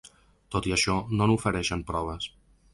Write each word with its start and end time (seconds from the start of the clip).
Tot 0.55 0.69
i 0.69 0.73
això, 0.77 0.95
no 1.21 1.29
n’ofereixen 1.33 1.87
proves. 1.93 2.35